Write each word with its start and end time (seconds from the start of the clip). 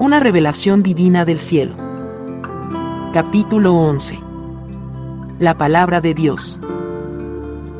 Una 0.00 0.20
revelación 0.20 0.80
divina 0.80 1.24
del 1.24 1.40
cielo. 1.40 1.74
Capítulo 3.12 3.72
11. 3.72 4.20
La 5.40 5.58
palabra 5.58 6.00
de 6.00 6.14
Dios. 6.14 6.60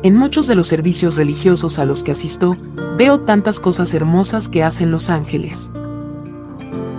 En 0.03 0.17
muchos 0.17 0.45
de 0.45 0.55
los 0.55 0.67
servicios 0.67 1.15
religiosos 1.15 1.79
a 1.79 1.85
los 1.85 2.03
que 2.03 2.11
asisto, 2.11 2.57
veo 2.97 3.21
tantas 3.21 3.61
cosas 3.61 3.93
hermosas 3.93 4.49
que 4.49 4.63
hacen 4.63 4.91
los 4.91 5.09
ángeles. 5.09 5.71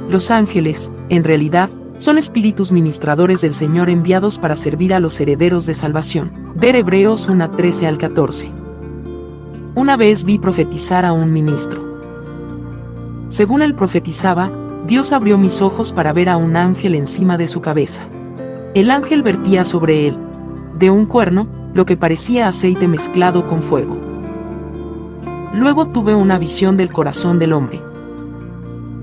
Los 0.09 0.31
ángeles, 0.31 0.91
en 1.11 1.23
realidad, 1.23 1.69
son 1.99 2.17
espíritus 2.17 2.73
ministradores 2.73 3.43
del 3.43 3.53
Señor 3.53 3.91
enviados 3.91 4.39
para 4.39 4.57
servir 4.57 4.95
a 4.95 5.01
los 5.01 5.21
herederos 5.21 5.67
de 5.67 5.75
salvación. 5.75 6.33
Ver 6.57 6.77
Hebreos 6.77 7.29
1 7.29 7.51
13 7.51 7.87
al 7.87 7.99
14. 7.99 8.51
Una 9.75 9.99
vez 9.99 10.25
vi 10.25 10.39
profetizar 10.39 11.05
a 11.05 11.13
un 11.13 11.31
ministro. 11.31 11.91
Según 13.29 13.61
él 13.61 13.75
profetizaba, 13.75 14.51
Dios 14.87 15.13
abrió 15.13 15.39
mis 15.39 15.63
ojos 15.63 15.93
para 15.93 16.13
ver 16.13 16.29
a 16.29 16.37
un 16.37 16.57
ángel 16.57 16.95
encima 16.95 17.37
de 17.37 17.49
su 17.49 17.61
cabeza. 17.61 18.03
El 18.75 18.91
ángel 18.91 19.23
vertía 19.23 19.65
sobre 19.65 20.09
él, 20.09 20.17
de 20.79 20.91
un 20.91 21.07
cuerno, 21.07 21.47
lo 21.75 21.87
que 21.87 21.97
parecía 21.97 22.49
aceite 22.49 22.89
mezclado 22.89 23.47
con 23.47 23.63
fuego. 23.63 23.97
Luego 25.55 25.89
tuve 25.89 26.15
una 26.15 26.39
visión 26.39 26.77
del 26.77 26.93
corazón 26.93 27.39
del 27.39 27.53
hombre. 27.53 27.81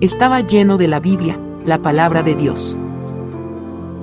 Estaba 0.02 0.42
lleno 0.42 0.78
de 0.78 0.88
la 0.88 1.00
Biblia, 1.00 1.38
la 1.66 1.80
palabra 1.80 2.24
de 2.24 2.36
Dios. 2.36 2.78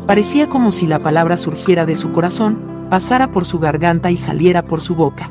Parecía 0.06 0.48
como 0.48 0.70
si 0.70 0.87
la 0.87 0.98
palabra 0.98 1.37
surgiera 1.37 1.87
de 1.87 1.97
su 1.97 2.12
corazón, 2.12 2.59
pasara 2.91 3.33
por 3.33 3.45
su 3.45 3.59
garganta 3.59 4.11
y 4.11 4.17
saliera 4.17 4.62
por 4.62 4.81
su 4.81 4.95
boca. 4.95 5.31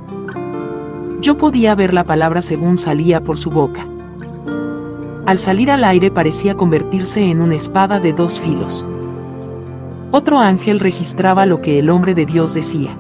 Yo 1.22 1.38
podía 1.38 1.76
ver 1.76 1.94
la 1.94 2.04
palabra 2.04 2.42
según 2.42 2.78
salía 2.78 3.24
por 3.24 3.38
su 3.38 3.50
boca. 3.50 3.88
Al 5.26 5.38
salir 5.38 5.72
al 5.72 5.86
aire 5.86 6.12
parecía 6.12 6.56
convertirse 6.56 7.22
en 7.30 7.42
una 7.42 7.56
espada 7.56 8.02
de 8.02 8.12
dos 8.12 8.42
filos. 8.42 8.86
Otro 10.12 10.40
ángel 10.40 10.82
registraba 10.82 11.46
lo 11.46 11.62
que 11.62 11.80
el 11.80 11.90
hombre 11.90 12.14
de 12.14 12.26
Dios 12.26 12.54
decía. 12.54 12.98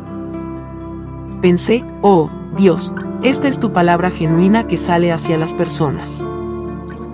Pensé, 1.42 1.84
oh, 2.02 2.30
Dios, 2.56 2.94
esta 3.23 3.50
es 3.50 3.59
tu 3.59 3.73
palabra 3.73 4.09
genuina 4.09 4.67
que 4.67 4.78
sale 4.78 5.12
hacia 5.12 5.38
las 5.38 5.53
personas. 5.53 6.25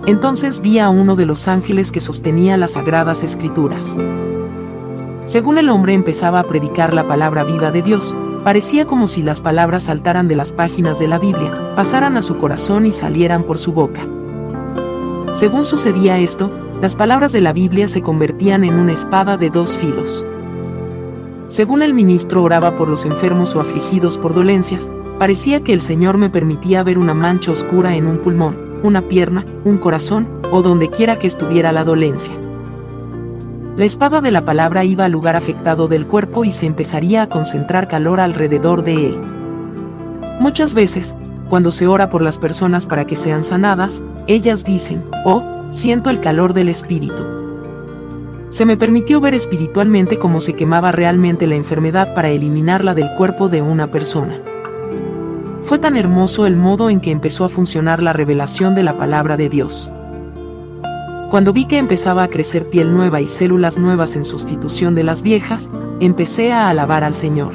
Entonces 0.06 0.60
vi 0.60 0.78
a 0.78 0.88
uno 0.90 1.16
de 1.16 1.26
los 1.26 1.48
ángeles 1.48 1.90
que 1.90 2.00
sostenía 2.00 2.56
las 2.56 2.72
sagradas 2.72 3.24
escrituras. 3.24 3.98
Según 5.24 5.58
el 5.58 5.70
hombre 5.70 5.94
empezaba 5.94 6.38
a 6.38 6.44
predicar 6.44 6.94
la 6.94 7.06
palabra 7.08 7.42
viva 7.42 7.72
de 7.72 7.82
Dios, 7.82 8.16
parecía 8.44 8.86
como 8.86 9.08
si 9.08 9.24
las 9.24 9.40
palabras 9.40 9.82
saltaran 9.82 10.28
de 10.28 10.36
las 10.36 10.52
páginas 10.52 11.00
de 11.00 11.08
la 11.08 11.18
Biblia, 11.18 11.74
pasaran 11.74 12.16
a 12.16 12.22
su 12.22 12.38
corazón 12.38 12.86
y 12.86 12.92
salieran 12.92 13.42
por 13.42 13.58
su 13.58 13.72
boca. 13.72 14.06
Según 15.32 15.64
sucedía 15.64 16.18
esto, 16.18 16.50
las 16.82 16.96
palabras 16.96 17.30
de 17.32 17.40
la 17.40 17.52
Biblia 17.52 17.86
se 17.86 18.02
convertían 18.02 18.64
en 18.64 18.74
una 18.74 18.92
espada 18.92 19.36
de 19.36 19.48
dos 19.48 19.78
filos. 19.78 20.26
Según 21.46 21.82
el 21.82 21.94
ministro 21.94 22.42
oraba 22.42 22.72
por 22.72 22.88
los 22.88 23.04
enfermos 23.04 23.54
o 23.54 23.60
afligidos 23.60 24.18
por 24.18 24.34
dolencias, 24.34 24.90
parecía 25.18 25.62
que 25.62 25.72
el 25.72 25.80
Señor 25.80 26.18
me 26.18 26.30
permitía 26.30 26.82
ver 26.82 26.98
una 26.98 27.14
mancha 27.14 27.52
oscura 27.52 27.94
en 27.94 28.06
un 28.06 28.18
pulmón, 28.18 28.56
una 28.82 29.02
pierna, 29.02 29.44
un 29.64 29.78
corazón, 29.78 30.28
o 30.50 30.62
donde 30.62 30.90
quiera 30.90 31.18
que 31.18 31.28
estuviera 31.28 31.70
la 31.70 31.84
dolencia. 31.84 32.34
La 33.76 33.84
espada 33.84 34.20
de 34.20 34.32
la 34.32 34.44
palabra 34.44 34.84
iba 34.84 35.04
al 35.04 35.12
lugar 35.12 35.36
afectado 35.36 35.86
del 35.86 36.06
cuerpo 36.06 36.44
y 36.44 36.50
se 36.50 36.66
empezaría 36.66 37.22
a 37.22 37.28
concentrar 37.28 37.86
calor 37.86 38.18
alrededor 38.20 38.82
de 38.82 39.06
él. 39.06 39.20
Muchas 40.40 40.74
veces, 40.74 41.14
cuando 41.50 41.70
se 41.70 41.86
ora 41.86 42.08
por 42.08 42.22
las 42.22 42.38
personas 42.38 42.86
para 42.86 43.04
que 43.06 43.16
sean 43.16 43.44
sanadas, 43.44 44.02
ellas 44.26 44.64
dicen, 44.64 45.04
oh, 45.26 45.42
siento 45.70 46.08
el 46.08 46.20
calor 46.20 46.54
del 46.54 46.70
Espíritu 46.70 47.40
se 48.50 48.66
me 48.66 48.76
permitió 48.76 49.20
ver 49.20 49.32
espiritualmente 49.34 50.18
cómo 50.18 50.40
se 50.40 50.54
quemaba 50.54 50.90
realmente 50.90 51.46
la 51.46 51.54
enfermedad 51.54 52.14
para 52.14 52.30
eliminarla 52.30 52.94
del 52.94 53.08
cuerpo 53.16 53.48
de 53.48 53.62
una 53.62 53.92
persona. 53.92 54.40
Fue 55.60 55.78
tan 55.78 55.96
hermoso 55.96 56.46
el 56.46 56.56
modo 56.56 56.90
en 56.90 57.00
que 57.00 57.12
empezó 57.12 57.44
a 57.44 57.48
funcionar 57.48 58.02
la 58.02 58.12
revelación 58.12 58.74
de 58.74 58.82
la 58.82 58.98
palabra 58.98 59.36
de 59.36 59.48
Dios. 59.48 59.92
Cuando 61.30 61.52
vi 61.52 61.66
que 61.66 61.78
empezaba 61.78 62.24
a 62.24 62.28
crecer 62.28 62.68
piel 62.70 62.92
nueva 62.92 63.20
y 63.20 63.28
células 63.28 63.78
nuevas 63.78 64.16
en 64.16 64.24
sustitución 64.24 64.96
de 64.96 65.04
las 65.04 65.22
viejas, 65.22 65.70
empecé 66.00 66.52
a 66.52 66.68
alabar 66.70 67.04
al 67.04 67.14
Señor. 67.14 67.54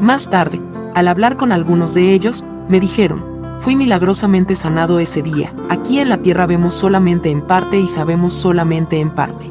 Más 0.00 0.28
tarde, 0.28 0.60
al 0.96 1.08
hablar 1.08 1.36
con 1.36 1.52
algunos 1.52 1.92
de 1.92 2.14
ellos, 2.14 2.42
me 2.70 2.80
dijeron, 2.80 3.22
Fui 3.58 3.76
milagrosamente 3.76 4.56
sanado 4.56 4.98
ese 4.98 5.20
día. 5.20 5.52
Aquí 5.68 5.98
en 5.98 6.08
la 6.08 6.16
tierra 6.16 6.46
vemos 6.46 6.74
solamente 6.74 7.28
en 7.28 7.42
parte 7.42 7.78
y 7.78 7.86
sabemos 7.86 8.32
solamente 8.32 8.98
en 8.98 9.10
parte. 9.10 9.50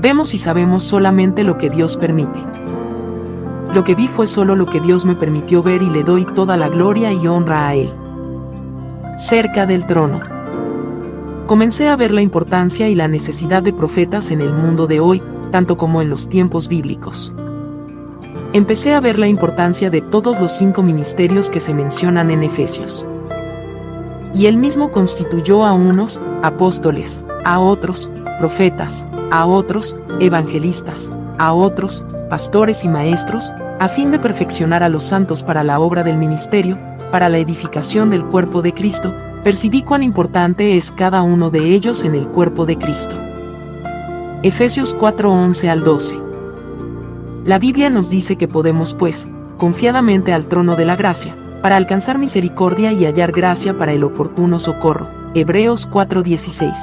Vemos 0.00 0.32
y 0.32 0.38
sabemos 0.38 0.84
solamente 0.84 1.44
lo 1.44 1.58
que 1.58 1.68
Dios 1.68 1.98
permite. 1.98 2.38
Lo 3.74 3.84
que 3.84 3.94
vi 3.94 4.08
fue 4.08 4.26
solo 4.26 4.56
lo 4.56 4.64
que 4.64 4.80
Dios 4.80 5.04
me 5.04 5.16
permitió 5.16 5.62
ver 5.62 5.82
y 5.82 5.90
le 5.90 6.02
doy 6.02 6.24
toda 6.24 6.56
la 6.56 6.70
gloria 6.70 7.12
y 7.12 7.26
honra 7.26 7.68
a 7.68 7.74
Él. 7.74 7.92
Cerca 9.18 9.66
del 9.66 9.86
trono. 9.86 10.20
Comencé 11.44 11.88
a 11.88 11.96
ver 11.96 12.12
la 12.12 12.22
importancia 12.22 12.88
y 12.88 12.94
la 12.94 13.06
necesidad 13.06 13.62
de 13.62 13.74
profetas 13.74 14.30
en 14.30 14.40
el 14.40 14.54
mundo 14.54 14.86
de 14.86 14.98
hoy, 14.98 15.22
tanto 15.50 15.76
como 15.76 16.00
en 16.00 16.08
los 16.08 16.30
tiempos 16.30 16.68
bíblicos 16.68 17.34
empecé 18.56 18.94
a 18.94 19.00
ver 19.00 19.18
la 19.18 19.28
importancia 19.28 19.90
de 19.90 20.00
todos 20.00 20.40
los 20.40 20.50
cinco 20.50 20.82
ministerios 20.82 21.50
que 21.50 21.60
se 21.60 21.74
mencionan 21.74 22.30
en 22.30 22.42
Efesios. 22.42 23.06
Y 24.34 24.46
él 24.46 24.56
mismo 24.56 24.90
constituyó 24.90 25.66
a 25.66 25.74
unos 25.74 26.22
apóstoles, 26.42 27.22
a 27.44 27.58
otros 27.58 28.10
profetas, 28.38 29.06
a 29.30 29.44
otros 29.44 29.94
evangelistas, 30.20 31.12
a 31.36 31.52
otros 31.52 32.02
pastores 32.30 32.82
y 32.82 32.88
maestros, 32.88 33.52
a 33.78 33.88
fin 33.88 34.10
de 34.10 34.18
perfeccionar 34.18 34.82
a 34.82 34.88
los 34.88 35.04
santos 35.04 35.42
para 35.42 35.62
la 35.62 35.78
obra 35.78 36.02
del 36.02 36.16
ministerio, 36.16 36.78
para 37.10 37.28
la 37.28 37.36
edificación 37.36 38.08
del 38.08 38.24
cuerpo 38.24 38.62
de 38.62 38.72
Cristo, 38.72 39.14
percibí 39.44 39.82
cuán 39.82 40.02
importante 40.02 40.78
es 40.78 40.90
cada 40.90 41.20
uno 41.22 41.50
de 41.50 41.74
ellos 41.74 42.04
en 42.04 42.14
el 42.14 42.26
cuerpo 42.26 42.64
de 42.64 42.78
Cristo. 42.78 43.16
Efesios 44.42 44.96
4:11 44.96 45.68
al 45.68 45.84
12 45.84 46.25
la 47.46 47.60
Biblia 47.60 47.90
nos 47.90 48.10
dice 48.10 48.34
que 48.34 48.48
podemos, 48.48 48.92
pues, 48.94 49.28
confiadamente 49.56 50.32
al 50.32 50.46
trono 50.46 50.74
de 50.74 50.84
la 50.84 50.96
gracia, 50.96 51.36
para 51.62 51.76
alcanzar 51.76 52.18
misericordia 52.18 52.92
y 52.92 53.06
hallar 53.06 53.30
gracia 53.30 53.78
para 53.78 53.92
el 53.92 54.02
oportuno 54.02 54.58
socorro. 54.58 55.08
Hebreos 55.32 55.88
4:16. 55.88 56.76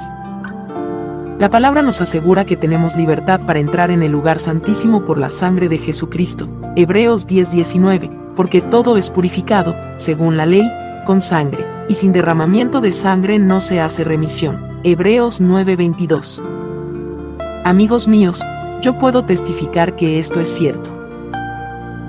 La 1.37 1.49
palabra 1.49 1.81
nos 1.81 1.99
asegura 1.99 2.45
que 2.45 2.55
tenemos 2.55 2.95
libertad 2.95 3.41
para 3.45 3.59
entrar 3.59 3.91
en 3.91 4.03
el 4.03 4.13
lugar 4.13 4.39
santísimo 4.39 5.03
por 5.03 5.17
la 5.17 5.29
sangre 5.29 5.67
de 5.67 5.79
Jesucristo. 5.79 6.47
Hebreos 6.77 7.27
10:19, 7.27 8.09
porque 8.37 8.61
todo 8.61 8.95
es 8.95 9.09
purificado, 9.09 9.75
según 9.97 10.37
la 10.37 10.45
ley, 10.45 10.63
con 11.05 11.19
sangre, 11.19 11.65
y 11.89 11.95
sin 11.95 12.13
derramamiento 12.13 12.79
de 12.79 12.93
sangre 12.93 13.37
no 13.37 13.59
se 13.59 13.81
hace 13.81 14.05
remisión. 14.05 14.59
Hebreos 14.85 15.41
9:22. 15.41 16.41
Amigos 17.65 18.07
míos, 18.07 18.41
yo 18.83 18.99
puedo 18.99 19.23
testificar 19.23 19.95
que 19.95 20.19
esto 20.19 20.41
es 20.41 20.49
cierto. 20.49 20.89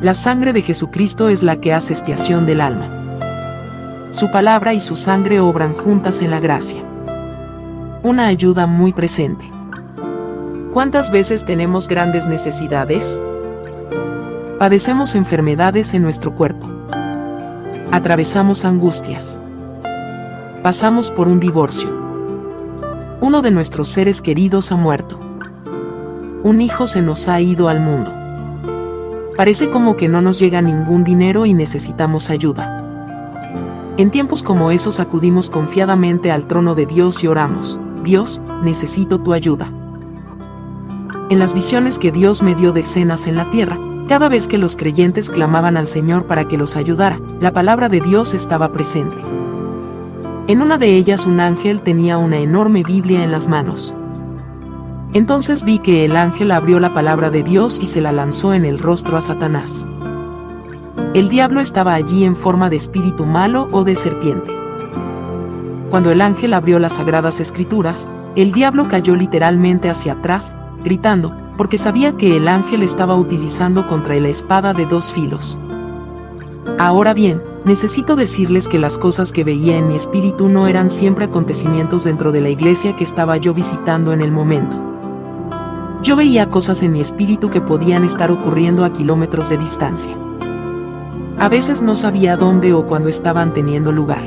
La 0.01 0.13
sangre 0.13 0.53
de 0.53 0.61
Jesucristo 0.61 1.29
es 1.29 1.45
la 1.45 1.61
que 1.61 1.73
hace 1.73 1.93
expiación 1.93 2.47
del 2.47 2.61
alma. 2.61 2.89
Su 4.11 4.33
palabra 4.33 4.75
y 4.75 4.81
su 4.81 4.97
sangre 4.97 5.39
obran 5.39 5.73
juntas 5.73 6.21
en 6.21 6.33
la 6.33 6.41
gracia. 6.41 6.83
Una 8.03 8.27
ayuda 8.27 8.67
muy 8.67 8.93
presente. 8.93 9.49
¿Cuántas 10.73 11.13
veces 11.13 11.45
tenemos 11.45 11.87
grandes 11.87 12.27
necesidades? 12.27 13.23
Padecemos 14.59 15.15
enfermedades 15.15 15.95
en 15.95 16.03
nuestro 16.03 16.35
cuerpo. 16.35 16.69
Atravesamos 17.93 18.65
angustias. 18.65 19.39
Pasamos 20.65 21.09
por 21.13 21.29
un 21.29 21.39
divorcio. 21.39 21.89
Uno 23.21 23.43
de 23.43 23.53
nuestros 23.53 23.89
seres 23.91 24.21
queridos 24.21 24.73
ha 24.73 24.77
muerto 24.77 25.24
un 26.45 26.61
hijo 26.61 26.87
se 26.87 27.01
nos 27.01 27.27
ha 27.27 27.41
ido 27.41 27.71
al 27.71 27.81
mundo. 27.81 28.13
Parece 29.35 29.71
como 29.71 29.97
que 29.97 30.09
no 30.09 30.21
nos 30.21 30.39
llega 30.39 30.61
ningún 30.61 31.03
dinero 31.03 31.47
y 31.47 31.55
necesitamos 31.55 32.29
ayuda. 32.29 32.85
En 33.97 34.11
tiempos 34.11 34.43
como 34.43 34.71
esos 34.71 35.01
acudimos 35.01 35.49
confiadamente 35.49 36.31
al 36.31 36.47
trono 36.47 36.75
de 36.75 36.85
Dios 36.85 37.25
y 37.25 37.29
oramos, 37.29 37.81
Dios, 38.03 38.43
necesito 38.63 39.19
tu 39.21 39.33
ayuda. 39.33 39.73
En 41.31 41.39
las 41.39 41.55
visiones 41.55 41.99
que 41.99 42.13
Dios 42.13 42.43
me 42.43 42.55
dio 42.55 42.73
de 42.73 42.81
escenas 42.81 43.27
en 43.27 43.37
la 43.37 43.51
tierra, 43.51 43.79
cada 44.07 44.29
vez 44.29 44.47
que 44.47 44.59
los 44.59 44.77
creyentes 44.77 45.31
clamaban 45.31 45.79
al 45.79 45.89
Señor 45.89 46.27
para 46.27 46.47
que 46.47 46.59
los 46.59 46.77
ayudara, 46.77 47.19
la 47.41 47.53
palabra 47.53 47.89
de 47.89 48.03
Dios 48.03 48.35
estaba 48.35 48.71
presente. 48.71 49.17
En 50.47 50.61
una 50.61 50.77
de 50.77 50.95
ellas 50.95 51.25
un 51.25 51.41
ángel 51.41 51.81
tenía 51.81 52.19
una 52.19 52.37
enorme 52.37 52.83
Biblia 52.83 53.25
en 53.25 53.33
las 53.33 53.49
manos. 53.49 53.95
Entonces 55.15 55.63
vi 55.63 55.79
que 55.79 56.05
el 56.05 56.17
ángel 56.17 56.51
abrió 56.51 56.81
la 56.81 56.93
palabra 56.93 57.31
de 57.31 57.45
Dios 57.45 57.81
y 57.81 57.87
se 57.87 58.01
la 58.01 58.11
lanzó 58.11 58.53
en 58.53 58.65
el 58.65 58.81
rostro 58.81 59.17
a 59.17 59.21
Satanás. 59.21 59.87
El 61.15 61.29
diablo 61.29 61.61
estaba 61.61 61.95
allí 61.95 62.25
en 62.25 62.35
forma 62.35 62.69
de 62.69 62.75
espíritu 62.75 63.25
malo 63.25 63.69
o 63.71 63.85
de 63.85 63.95
serpiente. 63.95 64.53
Cuando 65.89 66.11
el 66.11 66.21
ángel 66.21 66.53
abrió 66.53 66.81
las 66.81 66.95
sagradas 66.95 67.39
escrituras, 67.39 68.09
el 68.35 68.51
diablo 68.51 68.89
cayó 68.89 69.15
literalmente 69.15 69.89
hacia 69.89 70.15
atrás, 70.15 70.57
gritando, 70.83 71.33
porque 71.57 71.79
sabía 71.79 72.17
que 72.17 72.37
el 72.37 72.49
ángel 72.49 72.83
estaba 72.83 73.15
utilizando 73.15 73.87
contra 73.87 74.17
él 74.17 74.25
la 74.25 74.31
espada 74.31 74.73
de 74.73 74.87
dos 74.87 75.13
filos. 75.13 75.61
Ahora 76.77 77.15
bien, 77.15 77.41
necesito 77.65 78.17
decirles 78.17 78.67
que 78.67 78.81
las 78.81 78.99
cosas 78.99 79.33
que 79.33 79.45
veía 79.45 79.77
en 79.77 79.87
mi 79.87 79.95
espíritu 79.95 80.49
no 80.49 80.67
eran 80.67 80.91
siempre 80.91 81.27
acontecimientos 81.27 82.03
dentro 82.03 82.33
de 82.33 82.41
la 82.41 82.49
iglesia 82.49 82.97
que 82.97 83.05
estaba 83.05 83.37
yo 83.37 83.55
visitando 83.55 84.13
en 84.13 84.21
el 84.21 84.33
momento. 84.33 84.94
Yo 86.05 86.17
veía 86.17 86.51
cosas 86.51 86.83
en 86.83 86.93
mi 86.93 87.01
espíritu 87.01 87.49
que 87.49 87.63
podían 87.63 88.05
estar 88.05 88.31
ocurriendo 88.31 88.85
a 88.85 88.93
kilómetros 88.93 89.49
de 89.49 89.57
distancia. 89.57 90.15
A 91.39 91.49
veces 91.49 91.81
no 91.81 91.97
sabía 91.97 92.37
dónde 92.37 92.75
o 92.75 92.87
cuándo 92.87 93.09
estaban 93.09 93.55
teniendo 93.55 93.91
lugar. 93.91 94.23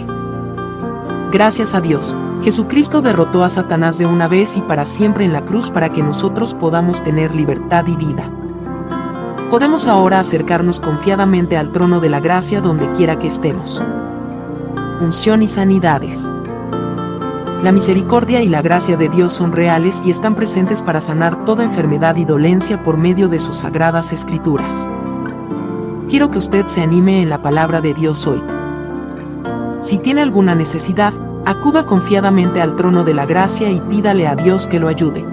Gracias 1.32 1.76
a 1.76 1.82
Dios, 1.82 2.16
Jesucristo 2.42 3.04
derrotó 3.04 3.44
a 3.44 3.50
Satanás 3.50 4.00
de 4.00 4.08
una 4.08 4.28
vez 4.28 4.58
y 4.58 4.62
para 4.62 4.86
siempre 4.86 5.24
en 5.24 5.34
la 5.34 5.46
cruz 5.46 5.70
para 5.70 5.90
que 5.90 6.02
nosotros 6.02 6.56
podamos 6.56 7.04
tener 7.04 7.36
libertad 7.36 7.86
y 7.86 7.96
vida. 7.96 8.28
Podemos 9.52 9.86
ahora 9.86 10.20
acercarnos 10.20 10.80
confiadamente 10.80 11.58
al 11.58 11.72
trono 11.72 12.00
de 12.00 12.10
la 12.10 12.20
gracia 12.20 12.60
donde 12.60 12.92
quiera 12.94 13.20
que 13.20 13.28
estemos. 13.28 13.84
Unción 15.00 15.44
y 15.44 15.48
sanidades. 15.48 16.32
La 17.64 17.72
misericordia 17.72 18.44
y 18.44 18.50
la 18.50 18.62
gracia 18.62 18.98
de 18.98 19.10
Dios 19.10 19.34
son 19.34 19.52
reales 19.52 20.02
y 20.06 20.12
están 20.12 20.36
presentes 20.36 20.84
para 20.84 21.02
sanar 21.02 21.44
toda 21.44 21.64
enfermedad 21.64 22.16
y 22.16 22.24
dolencia 22.24 22.84
por 22.84 22.98
medio 22.98 23.30
de 23.30 23.40
sus 23.40 23.58
sagradas 23.58 24.14
escrituras. 24.14 24.88
Quiero 26.08 26.30
que 26.30 26.38
usted 26.38 26.68
se 26.68 26.82
anime 26.82 27.24
en 27.24 27.30
la 27.30 27.42
palabra 27.42 27.82
de 27.82 27.96
Dios 27.96 28.28
hoy. 28.28 28.44
Si 29.82 29.98
tiene 29.98 30.22
alguna 30.22 30.54
necesidad, 30.54 31.14
acuda 31.46 31.86
confiadamente 31.88 32.62
al 32.62 32.76
trono 32.76 33.04
de 33.04 33.16
la 33.16 33.26
gracia 33.26 33.72
y 33.72 33.82
pídale 33.82 34.28
a 34.28 34.36
Dios 34.36 34.68
que 34.68 34.80
lo 34.80 34.88
ayude. 34.88 35.26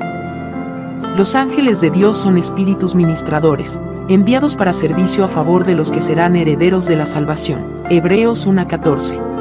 Los 1.18 1.34
ángeles 1.34 1.82
de 1.82 1.90
Dios 1.90 2.16
son 2.16 2.38
espíritus 2.38 2.94
ministradores, 2.94 3.82
enviados 4.08 4.56
para 4.56 4.72
servicio 4.72 5.24
a 5.24 5.28
favor 5.28 5.66
de 5.66 5.74
los 5.74 5.92
que 5.92 6.00
serán 6.00 6.36
herederos 6.36 6.86
de 6.86 6.96
la 6.96 7.04
salvación. 7.04 7.60
Hebreos 7.90 8.46
1:14. 8.46 9.33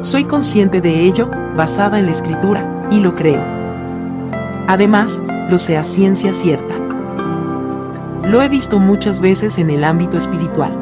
Soy 0.00 0.24
consciente 0.24 0.80
de 0.80 1.02
ello, 1.02 1.28
basada 1.56 1.98
en 1.98 2.06
la 2.06 2.12
escritura, 2.12 2.86
y 2.88 3.00
lo 3.00 3.16
creo. 3.16 3.42
Además, 4.68 5.20
lo 5.50 5.58
sé 5.58 5.76
a 5.76 5.82
ciencia 5.82 6.32
cierta. 6.32 6.76
Lo 8.30 8.40
he 8.40 8.48
visto 8.48 8.78
muchas 8.78 9.20
veces 9.20 9.58
en 9.58 9.70
el 9.70 9.82
ámbito 9.82 10.16
espiritual. 10.16 10.72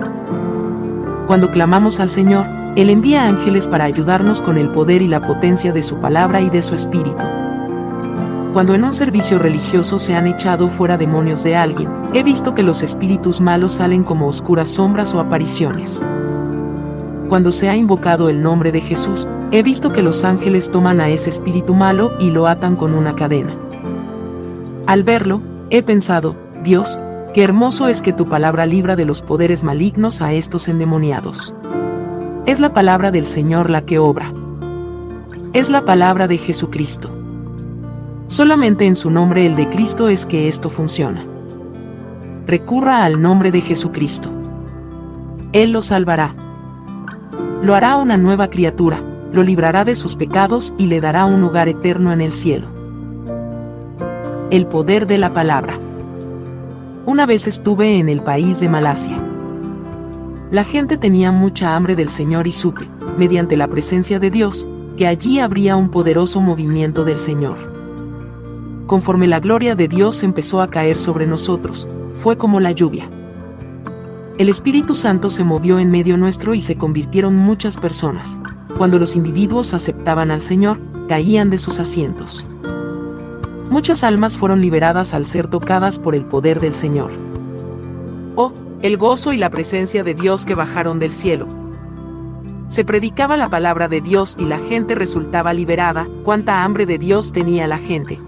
Cuando 1.26 1.50
clamamos 1.50 1.98
al 1.98 2.10
Señor, 2.10 2.44
él 2.76 2.90
envía 2.90 3.26
ángeles 3.26 3.68
para 3.68 3.84
ayudarnos 3.84 4.42
con 4.42 4.58
el 4.58 4.68
poder 4.68 5.00
y 5.00 5.08
la 5.08 5.22
potencia 5.22 5.72
de 5.72 5.82
su 5.82 5.96
palabra 5.96 6.42
y 6.42 6.50
de 6.50 6.60
su 6.60 6.74
espíritu. 6.74 7.24
Cuando 8.52 8.74
en 8.74 8.84
un 8.84 8.94
servicio 8.94 9.38
religioso 9.38 9.98
se 9.98 10.14
han 10.14 10.26
echado 10.26 10.68
fuera 10.68 10.98
demonios 10.98 11.42
de 11.42 11.56
alguien, 11.56 11.90
he 12.12 12.22
visto 12.22 12.54
que 12.54 12.62
los 12.62 12.82
espíritus 12.82 13.40
malos 13.40 13.72
salen 13.72 14.02
como 14.02 14.26
oscuras 14.26 14.68
sombras 14.68 15.14
o 15.14 15.20
apariciones. 15.20 16.04
Cuando 17.28 17.50
se 17.50 17.68
ha 17.68 17.76
invocado 17.76 18.28
el 18.28 18.40
nombre 18.40 18.70
de 18.70 18.80
Jesús, 18.80 19.26
he 19.50 19.64
visto 19.64 19.92
que 19.92 20.02
los 20.02 20.22
ángeles 20.22 20.70
toman 20.70 21.00
a 21.00 21.08
ese 21.08 21.30
espíritu 21.30 21.74
malo 21.74 22.12
y 22.20 22.30
lo 22.30 22.46
atan 22.46 22.76
con 22.76 22.94
una 22.94 23.16
cadena. 23.16 23.56
Al 24.86 25.02
verlo, 25.02 25.42
he 25.70 25.82
pensado, 25.82 26.36
Dios, 26.62 27.00
qué 27.34 27.42
hermoso 27.42 27.88
es 27.88 28.00
que 28.00 28.12
tu 28.12 28.28
palabra 28.28 28.64
libra 28.64 28.94
de 28.94 29.04
los 29.04 29.22
poderes 29.22 29.64
malignos 29.64 30.22
a 30.22 30.32
estos 30.32 30.68
endemoniados. 30.68 31.52
Es 32.46 32.60
la 32.60 32.72
palabra 32.72 33.10
del 33.10 33.26
Señor 33.26 33.70
la 33.70 33.84
que 33.84 33.98
obra. 33.98 34.32
Es 35.52 35.68
la 35.68 35.84
palabra 35.84 36.28
de 36.28 36.38
Jesucristo. 36.38 37.10
Solamente 38.28 38.86
en 38.86 38.94
su 38.94 39.10
nombre 39.10 39.46
el 39.46 39.56
de 39.56 39.68
Cristo 39.68 40.08
es 40.08 40.26
que 40.26 40.46
esto 40.46 40.70
funciona. 40.70 41.26
Recurra 42.46 43.04
al 43.04 43.20
nombre 43.20 43.50
de 43.50 43.62
Jesucristo. 43.62 44.30
Él 45.52 45.72
lo 45.72 45.82
salvará. 45.82 46.36
Lo 47.62 47.74
hará 47.74 47.96
una 47.96 48.16
nueva 48.16 48.48
criatura, 48.48 49.00
lo 49.32 49.42
librará 49.42 49.84
de 49.84 49.96
sus 49.96 50.14
pecados 50.14 50.74
y 50.78 50.86
le 50.86 51.00
dará 51.00 51.24
un 51.24 51.40
lugar 51.40 51.68
eterno 51.68 52.12
en 52.12 52.20
el 52.20 52.32
cielo. 52.32 52.68
El 54.50 54.66
poder 54.66 55.06
de 55.06 55.18
la 55.18 55.32
palabra. 55.32 55.78
Una 57.06 57.24
vez 57.24 57.46
estuve 57.46 57.98
en 57.98 58.08
el 58.08 58.20
país 58.20 58.60
de 58.60 58.68
Malasia. 58.68 59.16
La 60.50 60.64
gente 60.64 60.96
tenía 60.96 61.32
mucha 61.32 61.74
hambre 61.74 61.96
del 61.96 62.08
Señor 62.08 62.46
y 62.46 62.52
supe, 62.52 62.88
mediante 63.18 63.56
la 63.56 63.68
presencia 63.68 64.18
de 64.18 64.30
Dios, 64.30 64.66
que 64.96 65.06
allí 65.06 65.40
habría 65.40 65.76
un 65.76 65.90
poderoso 65.90 66.40
movimiento 66.40 67.04
del 67.04 67.18
Señor. 67.18 67.56
Conforme 68.86 69.26
la 69.26 69.40
gloria 69.40 69.74
de 69.74 69.88
Dios 69.88 70.22
empezó 70.22 70.60
a 70.60 70.70
caer 70.70 70.98
sobre 70.98 71.26
nosotros, 71.26 71.88
fue 72.14 72.36
como 72.36 72.60
la 72.60 72.70
lluvia. 72.70 73.08
El 74.38 74.50
Espíritu 74.50 74.94
Santo 74.94 75.30
se 75.30 75.44
movió 75.44 75.78
en 75.78 75.90
medio 75.90 76.18
nuestro 76.18 76.52
y 76.52 76.60
se 76.60 76.76
convirtieron 76.76 77.34
muchas 77.34 77.78
personas. 77.78 78.38
Cuando 78.76 78.98
los 78.98 79.16
individuos 79.16 79.72
aceptaban 79.72 80.30
al 80.30 80.42
Señor, 80.42 80.78
caían 81.08 81.48
de 81.48 81.56
sus 81.56 81.78
asientos. 81.78 82.46
Muchas 83.70 84.04
almas 84.04 84.36
fueron 84.36 84.60
liberadas 84.60 85.14
al 85.14 85.24
ser 85.24 85.48
tocadas 85.48 85.98
por 85.98 86.14
el 86.14 86.26
poder 86.26 86.60
del 86.60 86.74
Señor. 86.74 87.12
Oh, 88.34 88.52
el 88.82 88.98
gozo 88.98 89.32
y 89.32 89.38
la 89.38 89.48
presencia 89.48 90.04
de 90.04 90.12
Dios 90.12 90.44
que 90.44 90.54
bajaron 90.54 90.98
del 90.98 91.14
cielo. 91.14 91.48
Se 92.68 92.84
predicaba 92.84 93.38
la 93.38 93.48
palabra 93.48 93.88
de 93.88 94.02
Dios 94.02 94.36
y 94.38 94.44
la 94.44 94.58
gente 94.58 94.94
resultaba 94.94 95.54
liberada, 95.54 96.06
cuánta 96.24 96.62
hambre 96.62 96.84
de 96.84 96.98
Dios 96.98 97.32
tenía 97.32 97.66
la 97.66 97.78
gente. 97.78 98.20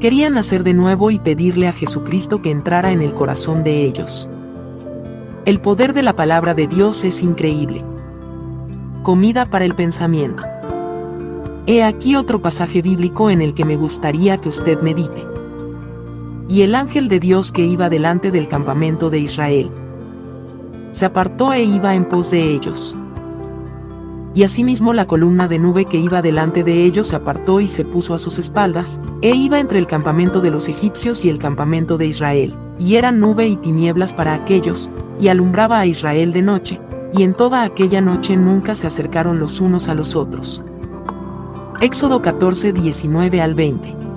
Querían 0.00 0.34
nacer 0.34 0.64
de 0.64 0.74
nuevo 0.74 1.10
y 1.10 1.18
pedirle 1.18 1.66
a 1.66 1.72
Jesucristo 1.72 2.42
que 2.42 2.50
entrara 2.50 2.92
en 2.92 3.00
el 3.00 3.14
corazón 3.14 3.64
de 3.64 3.86
ellos. 3.86 4.28
El 5.44 5.60
poder 5.60 5.92
de 5.92 6.04
la 6.04 6.14
palabra 6.14 6.54
de 6.54 6.68
Dios 6.68 7.02
es 7.04 7.22
increíble. 7.22 7.84
Comida 9.02 9.46
para 9.46 9.64
el 9.64 9.74
pensamiento. 9.74 10.44
He 11.66 11.82
aquí 11.82 12.14
otro 12.14 12.40
pasaje 12.40 12.80
bíblico 12.80 13.28
en 13.28 13.42
el 13.42 13.52
que 13.52 13.64
me 13.64 13.76
gustaría 13.76 14.38
que 14.38 14.48
usted 14.48 14.80
medite 14.82 15.32
y 16.48 16.62
el 16.62 16.74
ángel 16.74 17.08
de 17.08 17.18
Dios 17.18 17.50
que 17.50 17.64
iba 17.64 17.88
delante 17.88 18.30
del 18.30 18.46
campamento 18.46 19.08
de 19.10 19.18
Israel. 19.18 19.70
Se 20.90 21.06
apartó 21.06 21.52
e 21.52 21.64
iba 21.64 21.94
en 21.94 22.04
pos 22.04 22.30
de 22.30 22.42
ellos. 22.42 22.96
Y 24.34 24.44
asimismo 24.44 24.92
la 24.94 25.06
columna 25.06 25.46
de 25.48 25.58
nube 25.58 25.84
que 25.84 25.98
iba 25.98 26.22
delante 26.22 26.64
de 26.64 26.84
ellos 26.84 27.08
se 27.08 27.16
apartó 27.16 27.60
y 27.60 27.68
se 27.68 27.84
puso 27.84 28.14
a 28.14 28.18
sus 28.18 28.38
espaldas, 28.38 29.00
e 29.20 29.34
iba 29.34 29.60
entre 29.60 29.78
el 29.78 29.86
campamento 29.86 30.40
de 30.40 30.50
los 30.50 30.68
egipcios 30.68 31.24
y 31.24 31.28
el 31.28 31.38
campamento 31.38 31.98
de 31.98 32.06
Israel, 32.06 32.54
y 32.78 32.96
era 32.96 33.12
nube 33.12 33.46
y 33.46 33.56
tinieblas 33.56 34.14
para 34.14 34.34
aquellos, 34.34 34.90
y 35.20 35.28
alumbraba 35.28 35.80
a 35.80 35.86
Israel 35.86 36.32
de 36.32 36.42
noche, 36.42 36.80
y 37.12 37.24
en 37.24 37.34
toda 37.34 37.62
aquella 37.62 38.00
noche 38.00 38.36
nunca 38.36 38.74
se 38.74 38.86
acercaron 38.86 39.38
los 39.38 39.60
unos 39.60 39.88
a 39.88 39.94
los 39.94 40.16
otros. 40.16 40.64
Éxodo 41.80 42.22
14, 42.22 42.72
19 42.72 43.42
al 43.42 43.54
20 43.54 44.12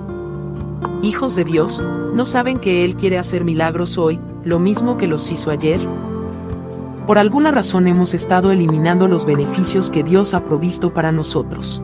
hijos 1.06 1.36
de 1.36 1.44
Dios, 1.44 1.82
¿no 2.14 2.24
saben 2.26 2.58
que 2.58 2.84
Él 2.84 2.96
quiere 2.96 3.18
hacer 3.18 3.44
milagros 3.44 3.96
hoy, 3.96 4.18
lo 4.44 4.58
mismo 4.58 4.96
que 4.96 5.06
los 5.06 5.30
hizo 5.30 5.50
ayer? 5.50 5.80
Por 7.06 7.18
alguna 7.18 7.52
razón 7.52 7.86
hemos 7.86 8.14
estado 8.14 8.50
eliminando 8.50 9.06
los 9.06 9.26
beneficios 9.26 9.92
que 9.92 10.02
Dios 10.02 10.34
ha 10.34 10.40
provisto 10.40 10.92
para 10.92 11.12
nosotros. 11.12 11.80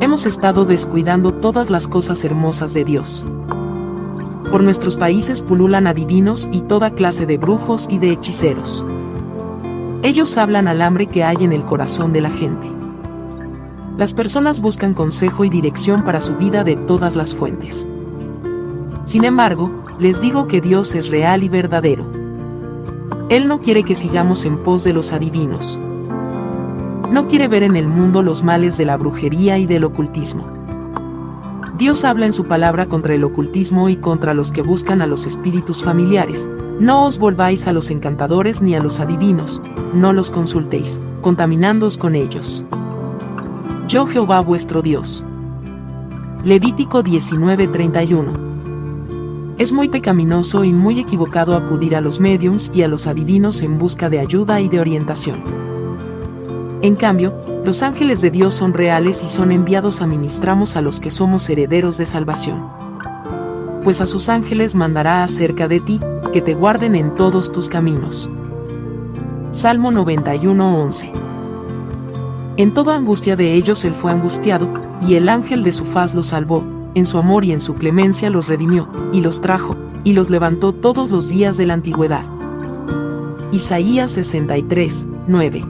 Hemos 0.00 0.26
estado 0.26 0.66
descuidando 0.66 1.32
todas 1.32 1.70
las 1.70 1.88
cosas 1.88 2.22
hermosas 2.22 2.74
de 2.74 2.84
Dios. 2.84 3.24
Por 4.50 4.62
nuestros 4.62 4.98
países 4.98 5.40
pululan 5.40 5.86
adivinos 5.86 6.50
y 6.52 6.60
toda 6.60 6.90
clase 6.90 7.24
de 7.24 7.38
brujos 7.38 7.86
y 7.88 7.96
de 7.96 8.12
hechiceros. 8.12 8.84
Ellos 10.02 10.36
hablan 10.36 10.68
al 10.68 10.82
hambre 10.82 11.06
que 11.06 11.24
hay 11.24 11.38
en 11.40 11.52
el 11.52 11.64
corazón 11.64 12.12
de 12.12 12.20
la 12.20 12.30
gente. 12.30 12.70
Las 13.96 14.12
personas 14.12 14.60
buscan 14.60 14.92
consejo 14.92 15.46
y 15.46 15.48
dirección 15.48 16.04
para 16.04 16.20
su 16.20 16.36
vida 16.36 16.62
de 16.62 16.76
todas 16.76 17.16
las 17.16 17.34
fuentes. 17.34 17.88
Sin 19.06 19.24
embargo, 19.24 19.70
les 19.98 20.20
digo 20.20 20.46
que 20.46 20.60
Dios 20.60 20.94
es 20.94 21.08
real 21.08 21.42
y 21.42 21.48
verdadero. 21.48 22.04
Él 23.30 23.48
no 23.48 23.60
quiere 23.60 23.84
que 23.84 23.94
sigamos 23.94 24.44
en 24.44 24.58
pos 24.58 24.84
de 24.84 24.92
los 24.92 25.12
adivinos. 25.12 25.80
No 27.10 27.26
quiere 27.26 27.48
ver 27.48 27.62
en 27.62 27.74
el 27.74 27.88
mundo 27.88 28.22
los 28.22 28.42
males 28.42 28.76
de 28.76 28.84
la 28.84 28.98
brujería 28.98 29.56
y 29.56 29.66
del 29.66 29.84
ocultismo. 29.84 30.46
Dios 31.78 32.04
habla 32.04 32.26
en 32.26 32.34
su 32.34 32.44
palabra 32.44 32.86
contra 32.86 33.14
el 33.14 33.24
ocultismo 33.24 33.88
y 33.88 33.96
contra 33.96 34.34
los 34.34 34.52
que 34.52 34.60
buscan 34.62 35.00
a 35.00 35.06
los 35.06 35.24
espíritus 35.24 35.82
familiares. 35.82 36.48
No 36.78 37.06
os 37.06 37.18
volváis 37.18 37.66
a 37.66 37.72
los 37.72 37.90
encantadores 37.90 38.60
ni 38.60 38.74
a 38.74 38.80
los 38.80 39.00
adivinos, 39.00 39.62
no 39.94 40.12
los 40.12 40.30
consultéis, 40.30 41.00
contaminándoos 41.22 41.96
con 41.96 42.14
ellos. 42.14 42.64
Yo 43.88 44.06
Jehová 44.06 44.40
vuestro 44.40 44.82
Dios. 44.82 45.24
Levítico 46.44 47.02
19:31. 47.02 48.53
Es 49.56 49.72
muy 49.72 49.88
pecaminoso 49.88 50.64
y 50.64 50.72
muy 50.72 50.98
equivocado 50.98 51.54
acudir 51.54 51.94
a 51.94 52.00
los 52.00 52.18
mediums 52.18 52.72
y 52.74 52.82
a 52.82 52.88
los 52.88 53.06
adivinos 53.06 53.62
en 53.62 53.78
busca 53.78 54.10
de 54.10 54.18
ayuda 54.18 54.60
y 54.60 54.68
de 54.68 54.80
orientación. 54.80 55.44
En 56.82 56.96
cambio, 56.96 57.32
los 57.64 57.84
ángeles 57.84 58.20
de 58.20 58.32
Dios 58.32 58.52
son 58.52 58.74
reales 58.74 59.22
y 59.22 59.28
son 59.28 59.52
enviados 59.52 60.02
a 60.02 60.08
ministramos 60.08 60.74
a 60.74 60.82
los 60.82 60.98
que 60.98 61.10
somos 61.10 61.48
herederos 61.48 61.98
de 61.98 62.04
salvación. 62.04 62.68
Pues 63.84 64.00
a 64.00 64.06
sus 64.06 64.28
ángeles 64.28 64.74
mandará 64.74 65.22
acerca 65.22 65.68
de 65.68 65.78
ti, 65.78 66.00
que 66.32 66.42
te 66.42 66.54
guarden 66.54 66.96
en 66.96 67.14
todos 67.14 67.52
tus 67.52 67.68
caminos. 67.68 68.28
Salmo 69.52 69.92
91:11 69.92 71.12
En 72.56 72.74
toda 72.74 72.96
angustia 72.96 73.36
de 73.36 73.54
ellos 73.54 73.84
él 73.84 73.94
fue 73.94 74.10
angustiado, 74.10 74.68
y 75.00 75.14
el 75.14 75.28
ángel 75.28 75.62
de 75.62 75.70
su 75.70 75.84
faz 75.84 76.12
los 76.12 76.26
salvó, 76.26 76.64
en 76.94 77.06
su 77.06 77.18
amor 77.18 77.44
y 77.44 77.52
en 77.52 77.60
su 77.60 77.74
clemencia 77.74 78.30
los 78.30 78.48
redimió, 78.48 78.88
y 79.12 79.20
los 79.20 79.40
trajo, 79.40 79.74
y 80.04 80.12
los 80.12 80.30
levantó 80.30 80.72
todos 80.72 81.10
los 81.10 81.28
días 81.28 81.56
de 81.56 81.66
la 81.66 81.74
antigüedad. 81.74 82.24
Isaías 83.52 84.12
63, 84.12 85.08
9. 85.26 85.64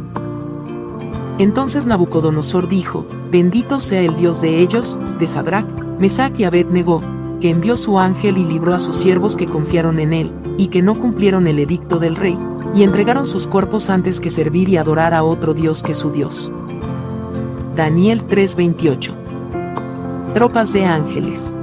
Entonces 1.38 1.86
Nabucodonosor 1.86 2.68
dijo, 2.68 3.06
Bendito 3.30 3.80
sea 3.80 4.00
el 4.02 4.16
Dios 4.16 4.40
de 4.40 4.60
ellos, 4.60 4.98
de 5.18 5.26
Sadrach, 5.26 5.66
Mesach 5.98 6.38
y 6.38 6.44
Abed-Negó, 6.44 7.00
que 7.40 7.50
envió 7.50 7.76
su 7.76 7.98
ángel 7.98 8.38
y 8.38 8.44
libró 8.44 8.74
a 8.74 8.78
sus 8.78 8.96
siervos 8.96 9.36
que 9.36 9.46
confiaron 9.46 9.98
en 9.98 10.12
él, 10.12 10.32
y 10.56 10.68
que 10.68 10.82
no 10.82 10.94
cumplieron 10.94 11.46
el 11.46 11.58
edicto 11.58 11.98
del 11.98 12.16
rey, 12.16 12.38
y 12.74 12.82
entregaron 12.82 13.26
sus 13.26 13.46
cuerpos 13.46 13.90
antes 13.90 14.20
que 14.20 14.30
servir 14.30 14.68
y 14.68 14.76
adorar 14.76 15.14
a 15.14 15.24
otro 15.24 15.54
Dios 15.54 15.82
que 15.82 15.94
su 15.94 16.10
Dios. 16.10 16.52
Daniel 17.74 18.24
3:28 18.26 19.23
Tropas 20.34 20.72
de 20.72 20.84
ángeles 20.84 21.54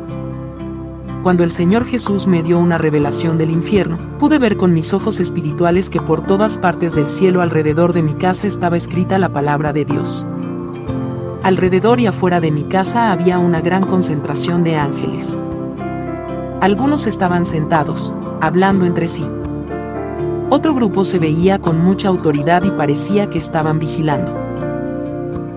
cuando 1.23 1.43
el 1.43 1.51
Señor 1.51 1.85
Jesús 1.85 2.25
me 2.25 2.41
dio 2.41 2.57
una 2.57 2.79
revelación 2.79 3.37
del 3.37 3.51
infierno, 3.51 3.99
pude 4.17 4.39
ver 4.39 4.57
con 4.57 4.73
mis 4.73 4.91
ojos 4.91 5.19
espirituales 5.19 5.91
que 5.91 6.01
por 6.01 6.25
todas 6.25 6.57
partes 6.57 6.95
del 6.95 7.07
cielo 7.07 7.43
alrededor 7.43 7.93
de 7.93 8.01
mi 8.01 8.13
casa 8.15 8.47
estaba 8.47 8.75
escrita 8.75 9.19
la 9.19 9.29
palabra 9.29 9.71
de 9.71 9.85
Dios. 9.85 10.25
Alrededor 11.43 11.99
y 11.99 12.07
afuera 12.07 12.41
de 12.41 12.49
mi 12.49 12.63
casa 12.63 13.11
había 13.11 13.37
una 13.37 13.61
gran 13.61 13.83
concentración 13.83 14.63
de 14.63 14.77
ángeles. 14.77 15.39
Algunos 16.59 17.05
estaban 17.05 17.45
sentados, 17.45 18.15
hablando 18.41 18.87
entre 18.87 19.07
sí. 19.07 19.27
Otro 20.49 20.73
grupo 20.73 21.03
se 21.03 21.19
veía 21.19 21.59
con 21.59 21.83
mucha 21.83 22.07
autoridad 22.07 22.63
y 22.63 22.71
parecía 22.71 23.29
que 23.29 23.37
estaban 23.37 23.77
vigilando. 23.77 24.40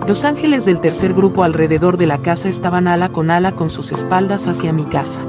Los 0.07 0.27
ángeles 0.27 0.67
del 0.67 0.81
tercer 0.81 1.15
grupo 1.15 1.45
alrededor 1.45 1.97
de 1.97 2.07
la 2.07 2.19
casa 2.19 2.51
estaban 2.51 2.89
ala 2.89 3.09
con 3.09 3.31
ala 3.31 3.53
con 3.53 3.71
sus 3.71 3.91
espaldas 3.91 4.47
hacia 4.49 4.71
mi 4.71 4.85
casa. 4.85 5.23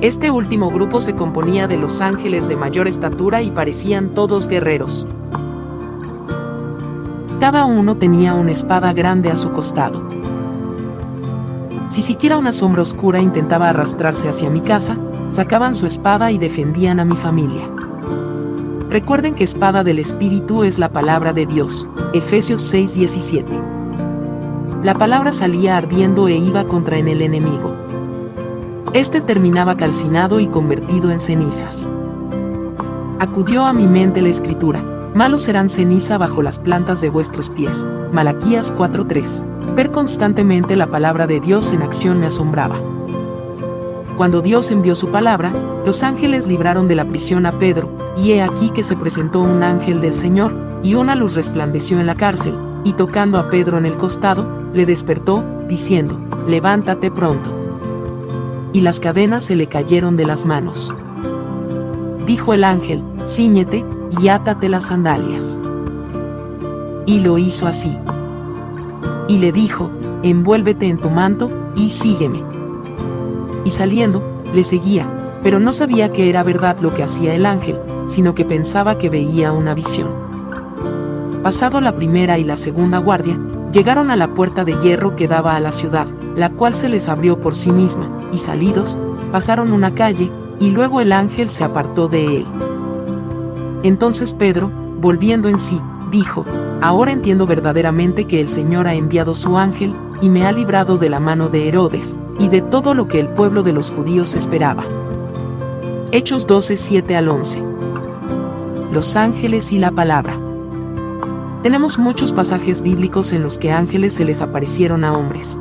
Este 0.00 0.30
último 0.30 0.70
grupo 0.70 1.02
se 1.02 1.14
componía 1.14 1.68
de 1.68 1.76
los 1.76 2.00
ángeles 2.00 2.48
de 2.48 2.56
mayor 2.56 2.88
estatura 2.88 3.42
y 3.42 3.50
parecían 3.50 4.14
todos 4.14 4.48
guerreros. 4.48 5.06
Cada 7.38 7.66
uno 7.66 7.98
tenía 7.98 8.32
una 8.32 8.52
espada 8.52 8.94
grande 8.94 9.30
a 9.30 9.36
su 9.36 9.50
costado. 9.50 10.08
Si 11.88 12.00
siquiera 12.00 12.38
una 12.38 12.52
sombra 12.52 12.80
oscura 12.80 13.20
intentaba 13.20 13.68
arrastrarse 13.68 14.30
hacia 14.30 14.48
mi 14.48 14.62
casa, 14.62 14.96
sacaban 15.28 15.74
su 15.74 15.84
espada 15.84 16.30
y 16.30 16.38
defendían 16.38 16.98
a 16.98 17.04
mi 17.04 17.16
familia. 17.16 17.68
Recuerden 18.90 19.36
que 19.36 19.44
espada 19.44 19.84
del 19.84 20.00
Espíritu 20.00 20.64
es 20.64 20.76
la 20.76 20.88
palabra 20.88 21.32
de 21.32 21.46
Dios, 21.46 21.88
Efesios 22.12 22.60
6:17. 22.62 23.46
La 24.82 24.94
palabra 24.94 25.30
salía 25.30 25.76
ardiendo 25.76 26.26
e 26.26 26.34
iba 26.34 26.64
contra 26.64 26.98
en 26.98 27.06
el 27.06 27.22
enemigo. 27.22 27.72
Este 28.92 29.20
terminaba 29.20 29.76
calcinado 29.76 30.40
y 30.40 30.48
convertido 30.48 31.12
en 31.12 31.20
cenizas. 31.20 31.88
Acudió 33.20 33.64
a 33.64 33.72
mi 33.72 33.86
mente 33.86 34.22
la 34.22 34.30
escritura, 34.30 34.82
malos 35.14 35.42
serán 35.42 35.68
ceniza 35.68 36.18
bajo 36.18 36.42
las 36.42 36.58
plantas 36.58 37.00
de 37.00 37.10
vuestros 37.10 37.48
pies. 37.48 37.86
Malaquías 38.12 38.74
4:3. 38.76 39.44
Ver 39.76 39.92
constantemente 39.92 40.74
la 40.74 40.88
palabra 40.88 41.28
de 41.28 41.38
Dios 41.38 41.70
en 41.70 41.82
acción 41.82 42.18
me 42.18 42.26
asombraba. 42.26 42.80
Cuando 44.16 44.40
Dios 44.42 44.70
envió 44.70 44.94
su 44.94 45.08
palabra, 45.08 45.52
los 45.84 46.02
ángeles 46.02 46.46
libraron 46.46 46.88
de 46.88 46.94
la 46.94 47.04
prisión 47.04 47.46
a 47.46 47.52
Pedro, 47.52 47.90
y 48.16 48.32
he 48.32 48.42
aquí 48.42 48.70
que 48.70 48.82
se 48.82 48.96
presentó 48.96 49.40
un 49.40 49.62
ángel 49.62 50.00
del 50.00 50.14
Señor, 50.14 50.52
y 50.82 50.94
una 50.94 51.14
luz 51.14 51.34
resplandeció 51.34 52.00
en 52.00 52.06
la 52.06 52.14
cárcel, 52.14 52.54
y 52.84 52.92
tocando 52.92 53.38
a 53.38 53.50
Pedro 53.50 53.78
en 53.78 53.86
el 53.86 53.96
costado, 53.96 54.46
le 54.74 54.86
despertó, 54.86 55.42
diciendo, 55.68 56.18
levántate 56.46 57.10
pronto 57.10 57.60
y 58.72 58.80
las 58.80 59.00
cadenas 59.00 59.44
se 59.44 59.56
le 59.56 59.66
cayeron 59.66 60.16
de 60.16 60.26
las 60.26 60.44
manos. 60.44 60.94
Dijo 62.26 62.54
el 62.54 62.64
ángel, 62.64 63.02
ciñete 63.26 63.84
y 64.20 64.28
átate 64.28 64.68
las 64.68 64.86
sandalias. 64.86 65.60
Y 67.06 67.20
lo 67.20 67.38
hizo 67.38 67.66
así. 67.66 67.96
Y 69.28 69.38
le 69.38 69.52
dijo, 69.52 69.90
envuélvete 70.22 70.86
en 70.86 70.98
tu 70.98 71.10
manto 71.10 71.50
y 71.74 71.88
sígueme. 71.88 72.42
Y 73.70 73.72
saliendo, 73.72 74.20
le 74.52 74.64
seguía, 74.64 75.06
pero 75.44 75.60
no 75.60 75.72
sabía 75.72 76.12
que 76.12 76.28
era 76.28 76.42
verdad 76.42 76.78
lo 76.80 76.92
que 76.92 77.04
hacía 77.04 77.36
el 77.36 77.46
ángel, 77.46 77.78
sino 78.08 78.34
que 78.34 78.44
pensaba 78.44 78.98
que 78.98 79.08
veía 79.08 79.52
una 79.52 79.74
visión. 79.74 80.08
Pasado 81.44 81.80
la 81.80 81.94
primera 81.94 82.36
y 82.36 82.42
la 82.42 82.56
segunda 82.56 82.98
guardia, 82.98 83.38
llegaron 83.70 84.10
a 84.10 84.16
la 84.16 84.26
puerta 84.26 84.64
de 84.64 84.72
hierro 84.82 85.14
que 85.14 85.28
daba 85.28 85.54
a 85.54 85.60
la 85.60 85.70
ciudad, 85.70 86.08
la 86.34 86.50
cual 86.50 86.74
se 86.74 86.88
les 86.88 87.08
abrió 87.08 87.38
por 87.40 87.54
sí 87.54 87.70
misma, 87.70 88.10
y 88.32 88.38
salidos, 88.38 88.98
pasaron 89.30 89.72
una 89.72 89.94
calle, 89.94 90.32
y 90.58 90.70
luego 90.70 91.00
el 91.00 91.12
ángel 91.12 91.48
se 91.48 91.62
apartó 91.62 92.08
de 92.08 92.38
él. 92.38 92.46
Entonces 93.84 94.32
Pedro, 94.32 94.68
volviendo 95.00 95.48
en 95.48 95.60
sí, 95.60 95.80
dijo, 96.10 96.44
Ahora 96.82 97.12
entiendo 97.12 97.46
verdaderamente 97.46 98.24
que 98.24 98.40
el 98.40 98.48
Señor 98.48 98.88
ha 98.88 98.94
enviado 98.94 99.32
su 99.32 99.58
ángel, 99.58 99.92
y 100.20 100.28
me 100.28 100.46
ha 100.46 100.52
librado 100.52 100.98
de 100.98 101.08
la 101.08 101.20
mano 101.20 101.48
de 101.48 101.68
Herodes, 101.68 102.16
y 102.38 102.48
de 102.48 102.60
todo 102.60 102.94
lo 102.94 103.08
que 103.08 103.20
el 103.20 103.28
pueblo 103.28 103.62
de 103.62 103.72
los 103.72 103.90
judíos 103.90 104.34
esperaba. 104.34 104.84
Hechos 106.12 106.46
12, 106.46 106.76
7 106.76 107.16
al 107.16 107.28
11. 107.28 107.62
Los 108.92 109.16
ángeles 109.16 109.72
y 109.72 109.78
la 109.78 109.90
palabra. 109.90 110.38
Tenemos 111.62 111.98
muchos 111.98 112.32
pasajes 112.32 112.82
bíblicos 112.82 113.32
en 113.32 113.42
los 113.42 113.58
que 113.58 113.70
ángeles 113.70 114.14
se 114.14 114.24
les 114.24 114.42
aparecieron 114.42 115.04
a 115.04 115.12
hombres. 115.12 115.58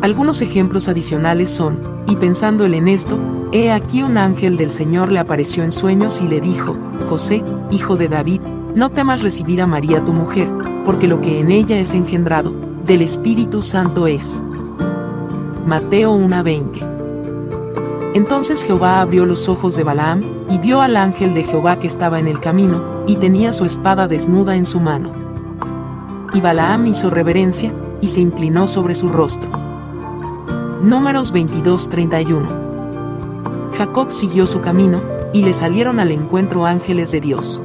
Algunos 0.00 0.40
ejemplos 0.40 0.88
adicionales 0.88 1.50
son, 1.50 1.78
y 2.08 2.16
pensando 2.16 2.64
él 2.64 2.74
en 2.74 2.88
esto, 2.88 3.18
he 3.52 3.70
aquí 3.70 4.02
un 4.02 4.18
ángel 4.18 4.56
del 4.56 4.70
Señor 4.70 5.12
le 5.12 5.20
apareció 5.20 5.62
en 5.62 5.72
sueños 5.72 6.20
y 6.20 6.28
le 6.28 6.40
dijo, 6.40 6.76
José, 7.08 7.44
hijo 7.70 7.96
de 7.96 8.08
David, 8.08 8.40
no 8.74 8.90
temas 8.90 9.22
recibir 9.22 9.60
a 9.60 9.66
María 9.66 10.04
tu 10.04 10.12
mujer, 10.12 10.48
porque 10.84 11.06
lo 11.06 11.20
que 11.20 11.40
en 11.40 11.50
ella 11.50 11.78
es 11.78 11.92
engendrado, 11.92 12.52
del 12.86 13.02
Espíritu 13.02 13.62
Santo 13.62 14.06
es. 14.06 14.42
Mateo 15.66 16.14
1:20 16.14 16.92
entonces 18.14 18.62
Jehová 18.62 19.00
abrió 19.00 19.24
los 19.24 19.48
ojos 19.48 19.74
de 19.74 19.84
Balaam, 19.84 20.22
y 20.50 20.58
vio 20.58 20.82
al 20.82 20.96
ángel 20.96 21.32
de 21.32 21.44
Jehová 21.44 21.78
que 21.78 21.86
estaba 21.86 22.18
en 22.18 22.26
el 22.26 22.40
camino, 22.40 22.82
y 23.06 23.16
tenía 23.16 23.54
su 23.54 23.64
espada 23.64 24.06
desnuda 24.06 24.54
en 24.54 24.66
su 24.66 24.80
mano. 24.80 25.12
Y 26.34 26.40
Balaam 26.42 26.86
hizo 26.86 27.08
reverencia, 27.08 27.72
y 28.02 28.08
se 28.08 28.20
inclinó 28.20 28.66
sobre 28.66 28.94
su 28.94 29.08
rostro. 29.08 29.48
Números 30.82 31.32
22:31 31.32 32.46
Jacob 33.78 34.10
siguió 34.10 34.46
su 34.46 34.60
camino, 34.60 35.00
y 35.32 35.42
le 35.42 35.54
salieron 35.54 35.98
al 35.98 36.10
encuentro 36.10 36.66
ángeles 36.66 37.12
de 37.12 37.22
Dios. 37.22 37.62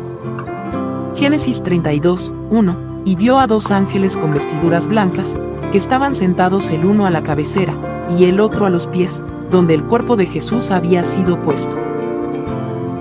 Génesis 1.13 1.61
32, 1.61 2.31
1, 2.49 2.75
y 3.07 3.15
vio 3.15 3.39
a 3.39 3.47
dos 3.47 3.71
ángeles 3.71 4.17
con 4.17 4.33
vestiduras 4.33 4.89
blancas, 4.89 5.39
que 5.71 5.77
estaban 5.77 6.13
sentados 6.13 6.69
el 6.71 6.83
uno 6.83 7.05
a 7.05 7.09
la 7.09 7.23
cabecera, 7.23 7.73
y 8.17 8.25
el 8.25 8.41
otro 8.41 8.65
a 8.65 8.69
los 8.69 8.87
pies, 8.87 9.23
donde 9.49 9.75
el 9.75 9.85
cuerpo 9.85 10.17
de 10.17 10.25
Jesús 10.25 10.71
había 10.71 11.05
sido 11.05 11.41
puesto. 11.41 11.77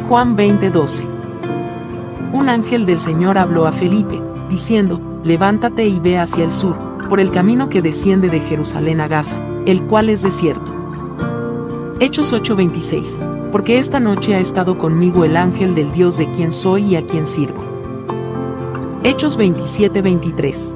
Juan 0.09 0.37
20:12 0.37 1.03
Un 2.33 2.49
ángel 2.49 2.87
del 2.87 3.01
Señor 3.01 3.37
habló 3.37 3.67
a 3.67 3.73
Felipe, 3.73 4.23
diciendo, 4.49 5.01
Levántate 5.25 5.89
y 5.89 5.99
ve 5.99 6.19
hacia 6.19 6.45
el 6.45 6.53
sur, 6.53 6.77
por 7.09 7.19
el 7.19 7.33
camino 7.33 7.69
que 7.69 7.83
desciende 7.83 8.29
de 8.29 8.39
Jerusalén 8.39 9.01
a 9.01 9.09
Gaza, 9.09 9.37
el 9.67 9.83
cual 9.83 10.09
es 10.09 10.23
desierto. 10.23 10.71
Hechos 11.99 12.33
8:26 12.33 13.51
Porque 13.51 13.81
esta 13.81 13.99
noche 13.99 14.37
ha 14.37 14.39
estado 14.39 14.79
conmigo 14.79 15.25
el 15.25 15.37
ángel 15.37 15.75
del 15.75 15.91
Dios 15.91 16.17
de 16.17 16.31
quien 16.31 16.53
soy 16.53 16.93
y 16.93 16.95
a 16.95 17.05
quien 17.05 17.27
sirvo. 17.27 17.76
Hechos 19.07 19.39
27:23 19.39 20.75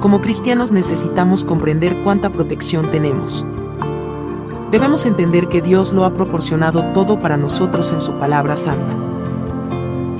como 0.00 0.20
cristianos 0.20 0.70
necesitamos 0.70 1.44
comprender 1.44 1.96
cuánta 2.04 2.30
protección 2.30 2.88
tenemos. 2.92 3.44
Debemos 4.70 5.04
entender 5.04 5.48
que 5.48 5.60
Dios 5.60 5.92
lo 5.92 6.04
ha 6.04 6.14
proporcionado 6.14 6.84
todo 6.92 7.18
para 7.18 7.36
nosotros 7.36 7.90
en 7.90 8.00
su 8.00 8.12
palabra 8.12 8.56
santa. 8.56 8.94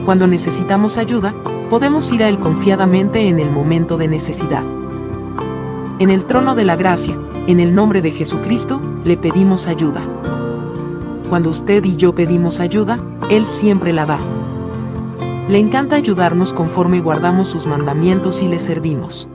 Cuando 0.05 0.27
necesitamos 0.27 0.99
ayuda, 0.99 1.33
podemos 1.71 2.11
ir 2.11 2.25
a 2.25 2.29
Él 2.29 2.41
confiadamente 2.41 3.29
en 3.29 3.39
el 3.39 3.53
momento 3.53 3.97
de 3.97 4.09
necesidad. 4.09 4.65
En 6.01 6.11
el 6.11 6.25
trono 6.25 6.57
de 6.57 6.65
la 6.65 6.75
gracia, 6.75 7.17
en 7.47 7.61
el 7.61 7.73
nombre 7.73 8.03
de 8.03 8.11
Jesucristo, 8.11 8.81
le 9.05 9.17
pedimos 9.17 9.69
ayuda. 9.69 10.03
Cuando 11.29 11.51
usted 11.51 11.85
y 11.85 11.95
yo 11.95 12.17
pedimos 12.17 12.59
ayuda, 12.59 12.99
Él 13.31 13.47
siempre 13.47 13.93
la 13.93 14.07
da. 14.07 14.19
Le 15.47 15.59
encanta 15.59 15.97
ayudarnos 15.97 16.55
conforme 16.55 17.03
guardamos 17.03 17.49
sus 17.49 17.67
mandamientos 17.67 18.41
y 18.41 18.49
le 18.49 18.59
servimos. 18.59 19.29